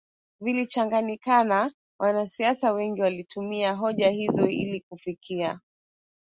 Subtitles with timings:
[0.41, 5.59] vilichanganyikana wanasiasa wengi walitumia hoja hizo ili kufikia